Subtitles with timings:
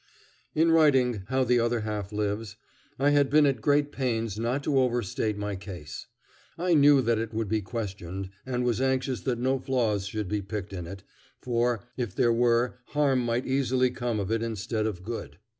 [0.55, 2.55] In writing "How the Other Half Lives"
[2.97, 6.07] I had been at great pains not to overstate my case.
[6.57, 10.41] I knew that it would be questioned, and was anxious that no flaws should be
[10.41, 11.03] picked in it,
[11.39, 15.37] for, if there were, harm might easily come of it instead of good.